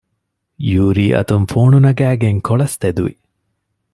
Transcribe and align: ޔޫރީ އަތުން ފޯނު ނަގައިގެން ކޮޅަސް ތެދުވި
ޔޫރީ 0.69 1.05
އަތުން 1.15 1.45
ފޯނު 1.51 1.77
ނަގައިގެން 1.85 2.39
ކޮޅަސް 2.47 2.75
ތެދުވި 2.81 3.13